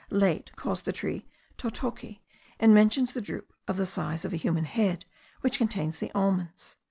[0.09, 1.27] Laet calls the tree
[1.59, 2.21] totocke,
[2.59, 5.05] and mentions the drupe of the size of the human head,
[5.41, 6.75] which contains the almonds.